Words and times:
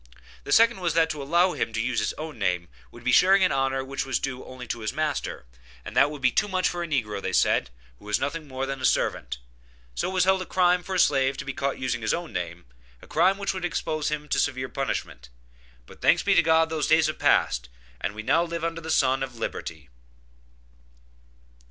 The 0.45 0.51
second 0.51 0.79
was 0.79 0.95
that 0.95 1.11
to 1.11 1.21
allow 1.21 1.51
him 1.51 1.73
to 1.73 1.79
use 1.79 1.99
his 1.99 2.13
own 2.13 2.39
name 2.39 2.69
would 2.89 3.03
be 3.03 3.11
sharing 3.11 3.43
an 3.43 3.51
honor 3.51 3.83
which 3.85 4.03
was 4.03 4.17
due 4.17 4.43
only 4.43 4.65
to 4.65 4.79
his 4.79 4.91
master, 4.91 5.45
and 5.85 5.95
that 5.95 6.09
would 6.09 6.23
be 6.23 6.31
too 6.31 6.47
much 6.47 6.67
for 6.67 6.81
a 6.81 6.87
negro, 6.87 7.21
said 7.35 7.65
they, 7.67 7.71
who 7.99 8.05
was 8.05 8.19
nothing 8.19 8.47
more 8.47 8.65
than 8.65 8.81
a 8.81 8.83
servant. 8.83 9.37
So 9.93 10.09
it 10.09 10.13
was 10.13 10.23
held 10.23 10.41
as 10.41 10.45
a 10.45 10.49
crime 10.49 10.81
for 10.81 10.95
a 10.95 10.99
slave 10.99 11.37
to 11.37 11.45
be 11.45 11.53
caught 11.53 11.77
using 11.77 12.01
his 12.01 12.15
own 12.15 12.33
name, 12.33 12.65
a 12.99 13.05
crime 13.05 13.37
which 13.37 13.53
would 13.53 13.63
expose 13.63 14.09
him 14.09 14.27
to 14.29 14.39
severe 14.39 14.69
punishment. 14.69 15.29
But 15.85 16.01
thanks 16.01 16.23
be 16.23 16.33
to 16.33 16.41
God 16.41 16.69
that 16.69 16.75
those 16.75 16.87
days 16.87 17.05
have 17.05 17.19
passed, 17.19 17.69
and 17.99 18.15
we 18.15 18.23
now 18.23 18.43
live 18.43 18.63
under 18.63 18.81
the 18.81 18.89
sun 18.89 19.21
of 19.21 19.35
liberty. 19.35 19.89